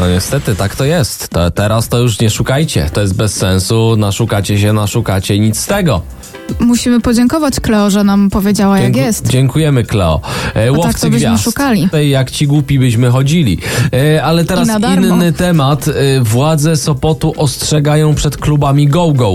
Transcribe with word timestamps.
No 0.00 0.08
niestety, 0.08 0.54
tak 0.54 0.76
to 0.76 0.84
jest. 0.84 1.28
Teraz 1.54 1.88
to 1.88 1.98
już 1.98 2.20
nie 2.20 2.30
szukajcie. 2.30 2.90
To 2.92 3.00
jest 3.00 3.14
bez 3.14 3.34
sensu. 3.36 3.96
Naszukacie 3.96 4.58
się, 4.58 4.72
naszukacie. 4.72 5.38
Nic 5.38 5.60
z 5.60 5.66
tego. 5.66 6.02
Musimy 6.60 7.00
podziękować 7.00 7.60
Kleo, 7.60 7.90
że 7.90 8.04
nam 8.04 8.30
powiedziała 8.30 8.78
jak 8.80 8.96
jest. 8.96 9.28
Dziękujemy, 9.28 9.84
Kleo. 9.84 10.20
E, 10.54 10.68
tak 10.68 10.78
łowcy 10.78 11.00
to 11.00 11.10
byśmy 11.10 11.28
gwiazd. 11.28 11.44
szukali. 11.44 11.88
Jak 12.08 12.30
ci 12.30 12.46
głupi 12.46 12.78
byśmy 12.78 13.10
chodzili. 13.10 13.58
E, 13.92 14.22
ale 14.24 14.44
teraz 14.44 14.68
inny 14.98 15.32
temat. 15.32 15.88
E, 15.88 16.20
władze 16.20 16.76
Sopotu 16.76 17.34
ostrzegają 17.36 18.14
przed 18.14 18.36
klubami 18.36 18.88
go-go. 18.88 19.32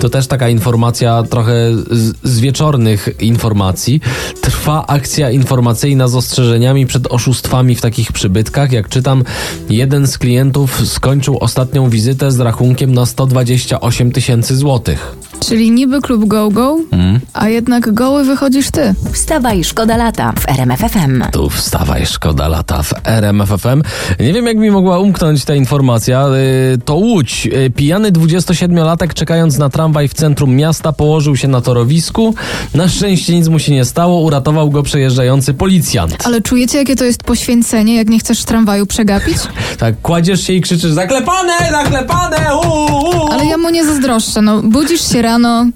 To 0.00 0.08
też 0.08 0.26
taka 0.26 0.48
informacja 0.48 1.22
trochę 1.22 1.52
z, 1.90 2.14
z 2.22 2.40
wieczornych 2.40 3.08
informacji. 3.20 4.00
Trwa 4.40 4.86
akcja 4.86 5.30
informacyjna 5.30 6.08
z 6.08 6.14
ostrzeżeniami 6.14 6.86
przed 6.86 7.06
oszustwami 7.06 7.74
w 7.74 7.80
takich 7.80 8.12
przybytkach. 8.12 8.72
Jak 8.72 8.88
czytam, 8.88 9.24
jeden 9.70 9.89
z 9.90 10.18
klientów 10.18 10.88
skończył 10.88 11.38
ostatnią 11.38 11.90
wizytę 11.90 12.32
z 12.32 12.40
rachunkiem 12.40 12.92
na 12.92 13.06
128 13.06 14.12
tysięcy 14.12 14.56
złotych. 14.56 15.16
Czyli 15.40 15.70
niby 15.70 16.00
klub 16.00 16.24
go-go, 16.24 16.76
Mm. 16.90 17.20
a 17.32 17.48
jednak 17.48 17.94
goły 17.94 18.24
wychodzisz 18.24 18.70
ty. 18.70 18.94
Wstawaj, 19.12 19.64
szkoda 19.64 19.96
lata 19.96 20.32
w 20.40 20.48
RMFFM. 20.48 21.24
Tu 21.32 21.50
wstawaj, 21.50 22.06
szkoda 22.06 22.48
lata 22.48 22.82
w 22.82 22.92
RMFFM. 23.04 23.82
Nie 24.20 24.32
wiem, 24.32 24.46
jak 24.46 24.56
mi 24.56 24.70
mogła 24.70 24.98
umknąć 24.98 25.44
ta 25.44 25.54
informacja. 25.54 26.24
Yy, 26.72 26.78
To 26.84 26.94
Łódź. 26.94 27.46
Yy, 27.46 27.70
Pijany 27.70 28.12
27-latek 28.12 29.14
czekając 29.14 29.58
na 29.58 29.68
tramwaj 29.68 30.08
w 30.08 30.14
centrum 30.14 30.56
miasta 30.56 30.92
położył 30.92 31.36
się 31.36 31.48
na 31.48 31.60
torowisku. 31.60 32.34
Na 32.74 32.88
szczęście 32.88 33.34
nic 33.34 33.48
mu 33.48 33.58
się 33.58 33.72
nie 33.72 33.84
stało. 33.84 34.20
Uratował 34.20 34.70
go 34.70 34.82
przejeżdżający 34.82 35.54
policjant. 35.54 36.16
Ale 36.26 36.40
czujecie, 36.40 36.78
jakie 36.78 36.96
to 36.96 37.04
jest 37.04 37.22
poświęcenie, 37.22 37.96
jak 37.96 38.08
nie 38.08 38.18
chcesz 38.18 38.44
tramwaju 38.44 38.86
przegapić? 38.86 39.36
Tak, 39.78 40.00
kładziesz 40.02 40.42
się 40.46 40.52
i 40.52 40.60
krzyczysz 40.60 40.92
zaklepane, 40.92 41.52
zaklepane, 41.70 42.36
uuu. 42.56 43.28
Ale 43.32 43.46
ja 43.46 43.56
mu 43.58 43.70
nie 43.70 43.84
zazdroszczę, 43.84 44.42
no. 44.42 44.62
Budzisz 44.62 45.12
się 45.12 45.22
rano. 45.30 45.66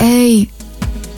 Ej, 0.00 0.48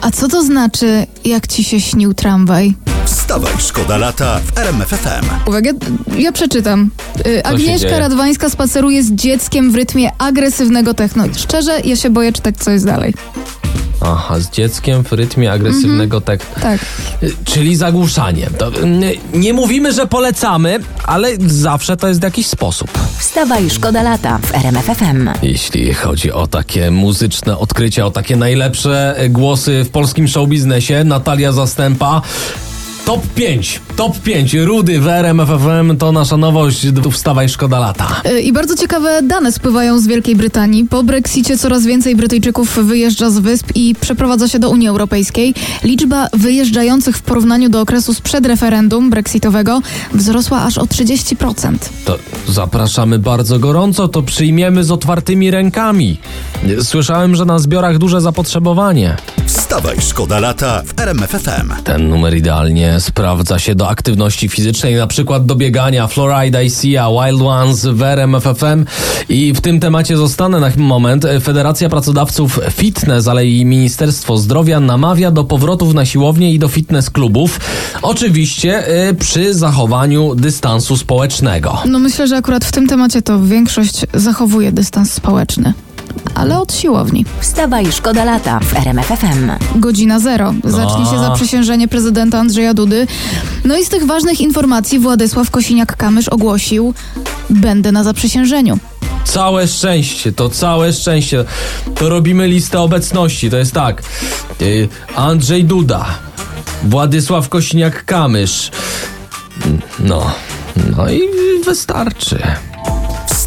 a 0.01 0.11
co 0.11 0.29
to 0.29 0.43
znaczy, 0.43 1.07
jak 1.25 1.47
ci 1.47 1.65
się 1.65 1.81
śnił 1.81 2.15
tramwaj? 2.15 2.75
Wstawaj, 3.05 3.53
szkoda 3.59 3.97
lata 3.97 4.41
w 4.41 4.59
RMFFM. 4.59 5.27
Uwaga, 5.47 5.71
ja 6.19 6.33
przeczytam. 6.33 6.91
Y? 7.27 7.45
Agnieszka 7.45 7.99
Radwańska 7.99 8.51
spaceruje 8.51 9.03
z 9.03 9.13
dzieckiem 9.13 9.73
w 9.73 9.75
rytmie 9.75 10.11
agresywnego 10.19 10.95
techno. 10.95 11.25
Szczerze, 11.37 11.81
ja 11.85 11.97
się 11.97 12.11
boję 12.11 12.33
czytać, 12.33 12.57
co 12.59 12.71
jest 12.71 12.87
dalej. 12.87 13.15
Aha, 14.05 14.41
z 14.41 14.51
dzieckiem 14.51 15.05
w 15.05 15.13
rytmie 15.13 15.53
agresywnego 15.53 16.21
tek. 16.21 16.47
Tak. 16.63 16.81
Y, 17.23 17.33
Czyli 17.45 17.77
zagłuszanie. 17.77 18.47
To, 18.59 18.69
y, 18.69 19.19
nie 19.35 19.53
mówimy, 19.53 19.93
że 19.93 20.07
polecamy, 20.07 20.79
ale 21.05 21.29
zawsze 21.47 21.97
to 21.97 22.09
jest 22.09 22.21
w 22.21 22.25
jakiś 22.25 22.47
sposób. 22.47 22.91
Wstawaj, 23.19 23.71
szkoda 23.71 24.03
lata 24.03 24.39
w 24.39 24.55
RMFFM. 24.55 25.31
Jeśli 25.43 25.95
chodzi 25.95 26.33
o 26.33 26.47
takie 26.47 26.91
muzyczne 26.91 27.59
odkrycia, 27.59 28.07
o 28.07 28.11
takie 28.11 28.37
najlepsze 28.37 29.17
głosy 29.31 29.85
w 29.85 29.91
polskim 29.91 30.29
showbiznesie, 30.29 31.05
Natalia 31.05 31.53
Zastępa. 31.53 32.23
Top 33.05 33.27
5, 33.35 33.81
top 33.97 34.19
5, 34.19 34.55
Rudy 34.55 35.01
w 35.01 35.09
RMFFM 35.09 35.97
to 35.99 36.13
nasza 36.13 36.37
nowość, 36.37 36.87
tu 37.03 37.11
wstawaj, 37.11 37.49
szkoda 37.49 37.79
lata. 37.79 38.23
Y, 38.27 38.41
I 38.41 38.53
bardzo 38.53 38.77
ciekawe 38.77 39.23
dane 39.23 39.53
spływają 39.53 39.99
z 39.99 40.07
Wielkiej 40.07 40.37
Brytanii. 40.37 40.85
Po 40.85 41.03
Brexicie 41.03 41.59
coraz 41.59 41.87
więcej 41.87 42.17
Brytyjczyków 42.17 42.79
wyjeżdża 42.79 43.31
z 43.31 43.39
wysp 43.39 43.67
i 43.75 43.95
przeprowadza 44.01 44.49
się 44.49 44.59
do 44.59 44.71
Unii 44.71 44.89
Europejskiej. 44.89 45.55
Liczba 45.85 46.29
wyjeżdżających 46.33 47.17
w 47.17 47.23
porównaniu 47.23 47.69
do 47.69 47.81
okresu 47.81 48.15
sprzed 48.15 48.47
referendum 48.47 49.11
brexitowego 49.11 49.83
wzrosła 50.15 50.63
aż 50.63 50.79
o 50.79 50.85
30%. 50.85 51.77
To 52.05 52.19
zapraszamy 52.49 53.19
bardzo 53.19 53.59
gorąco, 53.59 54.09
to 54.09 54.23
przyjmiemy 54.23 54.85
z 54.85 54.91
otwartymi 54.91 55.51
rękami. 55.51 56.19
Słyszałem, 56.83 57.37
że 57.37 57.45
na 57.45 57.59
zbiorach 57.59 57.99
duże 57.99 58.21
zapotrzebowanie. 58.21 59.17
Wstawaj, 59.53 59.97
szkoda 60.01 60.41
lata 60.41 60.83
w 60.83 61.01
RMFFM. 61.01 61.73
Ten 61.85 62.09
numer 62.09 62.37
idealnie 62.37 63.01
sprawdza 63.01 63.59
się 63.59 63.75
do 63.75 63.89
aktywności 63.89 64.49
fizycznej, 64.49 64.95
na 64.95 65.07
przykład 65.07 65.47
do 65.47 65.55
biegania 65.55 66.07
Florida 66.07 66.63
i 66.63 66.71
Sia, 66.71 67.09
Wild 67.09 67.43
Ones 67.43 67.87
w 67.87 68.03
RMFFM 68.03 68.85
i 69.29 69.53
w 69.53 69.61
tym 69.61 69.81
temacie 69.81 70.17
zostanę 70.17 70.61
na 70.61 70.71
moment. 70.77 71.27
Federacja 71.41 71.89
Pracodawców 71.89 72.61
Fitness, 72.71 73.29
ale 73.29 73.47
i 73.47 73.65
Ministerstwo 73.65 74.37
Zdrowia 74.37 74.81
namawia 74.81 75.31
do 75.31 75.45
powrotów 75.45 75.95
na 75.95 76.07
siłownię 76.07 76.55
i 76.55 76.59
do 76.59 76.69
fitness 76.69 77.11
klubów. 77.11 77.61
Oczywiście 78.03 78.89
y, 79.09 79.15
przy 79.15 79.55
zachowaniu 79.55 80.35
dystansu 80.35 80.97
społecznego. 80.97 81.79
No 81.87 81.99
myślę, 81.99 82.29
że 82.29 82.37
akurat 82.37 82.65
w 82.65 82.73
tym 82.73 82.87
temacie 82.87 83.23
to 83.23 83.43
większość 83.43 84.01
zachowuje 84.15 84.73
dystans 84.73 85.13
społeczny. 85.13 85.73
Ale 86.35 86.61
od 86.61 86.75
siłowni. 86.75 87.25
Wstawaj, 87.41 87.93
szkoda 87.93 88.25
lata 88.25 88.61
w 88.61 88.77
RMFFM. 88.77 89.51
Godzina 89.77 90.19
zero. 90.19 90.55
Zacznie 90.65 91.07
się 91.07 91.19
zaprzysiężenie 91.19 91.89
prezydenta 91.89 92.39
Andrzeja 92.39 92.75
Dudy. 92.75 93.07
No 93.65 93.77
i 93.77 93.85
z 93.85 93.89
tych 93.89 94.07
ważnych 94.07 94.41
informacji 94.41 94.99
Władysław 94.99 95.51
Kosiniak-Kamysz 95.51 96.29
ogłosił 96.31 96.95
Będę 97.51 97.93
na 97.93 98.05
zaprzysiężeniu. 98.05 98.79
Całe 99.25 99.69
szczęście, 99.69 100.33
to 100.33 100.51
całe 100.51 100.93
szczęście. 100.93 101.45
To 101.95 102.09
robimy 102.09 102.49
listę 102.49 102.81
obecności. 102.81 103.51
To 103.51 103.57
jest 103.57 103.73
tak. 103.73 104.03
y, 104.63 104.89
Andrzej 105.17 105.65
Duda, 105.65 106.07
Władysław 106.83 107.49
Kośniak-Kamysz. 107.49 108.71
No, 109.99 110.31
no 110.97 111.11
i 111.11 111.21
wystarczy. 111.65 112.43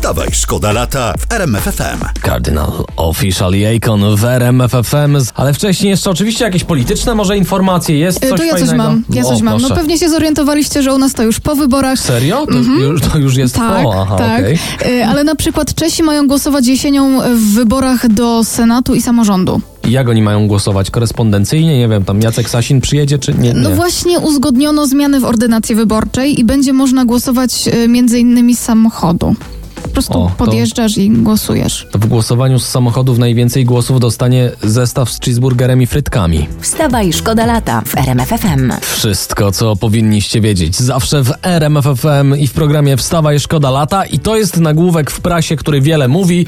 Wstawaj, 0.06 0.28
szkoda 0.32 0.72
lata 0.72 1.14
w 1.20 1.34
RMFFM. 1.34 2.06
Kardynal 2.22 2.72
Official 2.98 3.52
Akon 3.76 4.16
w 4.16 4.24
RMFFM. 4.26 5.18
Ale 5.36 5.54
wcześniej 5.54 5.90
jeszcze 5.90 6.10
oczywiście 6.10 6.46
jakieś 6.46 6.64
polityczne 6.64 7.16
może 7.16 7.38
informacje. 7.38 8.00
Jest 8.00 8.24
Y, 8.26 8.30
coś 8.30 8.40
to 8.40 8.46
ja 8.46 8.52
coś 8.52 8.62
fajnego? 8.62 8.84
mam. 8.84 9.04
Ja 9.10 9.24
O, 9.24 9.30
coś 9.30 9.42
mam. 9.42 9.62
No 9.62 9.70
pewnie 9.70 9.98
się 9.98 10.10
zorientowaliście, 10.10 10.84
że 10.84 10.94
u 10.94 10.98
nas 10.98 11.14
to 11.14 11.24
już 11.24 11.40
po 11.40 11.56
wyborach. 11.56 12.00
Serio? 12.00 12.46
To, 12.46 12.54
już, 12.84 13.02
to 13.02 13.18
już 13.18 13.36
jest 13.36 13.56
Tak, 13.56 13.84
po. 13.84 14.02
Aha, 14.02 14.16
tak. 14.18 14.40
okej. 14.40 14.60
Y, 15.00 15.06
Ale 15.06 15.24
na 15.24 15.36
przykład 15.36 15.74
Czesi 15.74 16.04
mają 16.04 16.28
głosować 16.28 16.68
jesienią 16.68 17.20
w 17.36 17.54
wyborach 17.54 18.08
do 18.08 18.44
Senatu 18.44 18.96
i 18.96 19.02
samorządu. 19.02 19.62
I 19.88 19.92
Jak 19.92 20.10
oni 20.10 20.22
mają 20.22 20.48
głosować? 20.48 20.92
Korespondencyjnie? 20.92 21.78
Nie 21.78 21.88
wiem, 21.88 22.06
tam 22.06 22.22
Jacek 22.22 22.50
Sasin 22.50 22.82
przyjedzie, 22.82 23.20
czy 23.20 23.34
nie? 23.34 23.54
No 23.54 23.70
nie. 23.70 23.76
właśnie 23.76 24.20
uzgodniono 24.20 24.88
zmiany 24.88 25.20
w 25.20 25.26
ordynacji 25.26 25.76
wyborczej 25.76 26.40
i 26.40 26.44
będzie 26.44 26.74
można 26.74 27.06
głosować 27.06 27.68
y, 27.68 27.88
między 27.88 28.20
innymi 28.20 28.56
z 28.56 28.60
samochodu. 28.60 29.36
Po 29.96 30.02
prostu 30.02 30.24
O, 30.24 30.30
to- 30.38 30.46
podjeżdżasz 30.46 30.98
i 30.98 31.10
głosujesz. 31.10 31.88
To 31.92 32.00
w 32.00 32.06
głosowaniu 32.06 32.60
z 32.60 32.68
samochodów 32.68 33.18
najwięcej 33.18 33.66
głosów 33.66 34.00
dostanie 34.00 34.52
zestaw 34.64 35.12
z 35.12 35.20
cheeseburgerem 35.20 35.82
i 35.82 35.86
frytkami. 35.88 36.48
Wstawaj, 36.62 37.14
szkoda 37.14 37.46
lata 37.46 37.82
w 37.86 37.98
RMFFM. 37.98 38.72
Wszystko, 38.82 39.52
co 39.52 39.76
powinniście 39.76 40.42
wiedzieć. 40.42 40.76
Zawsze 40.80 41.24
w 41.24 41.34
RMFFM 41.44 42.36
i 42.40 42.48
w 42.48 42.54
programie 42.54 42.98
Wstawaj 42.98 43.40
Szkoda 43.40 43.72
Lata. 43.72 44.06
I 44.06 44.20
to 44.20 44.38
jest 44.38 44.58
nagłówek 44.58 45.12
w 45.12 45.20
prasie, 45.22 45.56
który 45.56 45.82
wiele 45.82 46.08
mówi. 46.08 46.46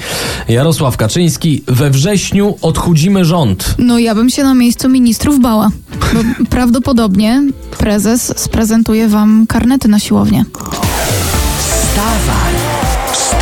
Jarosław 0.49 0.97
Kaczyński. 0.97 1.63
We 1.67 1.89
wrześniu 1.89 2.55
odchudzimy 2.61 3.25
rząd. 3.25 3.75
No 3.77 3.99
ja 3.99 4.15
bym 4.15 4.29
się 4.29 4.43
na 4.43 4.53
miejscu 4.53 4.89
ministrów 4.89 5.39
bała, 5.41 5.69
bo 6.13 6.19
prawdopodobnie 6.55 7.43
prezes 7.77 8.33
sprezentuje 8.39 9.07
wam 9.07 9.45
karnety 9.47 9.87
na 9.87 9.99
siłownię. 9.99 10.45